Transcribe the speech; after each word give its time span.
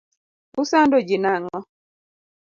Usando 0.61 0.97
ji 1.07 1.17
nang'o? 1.23 1.57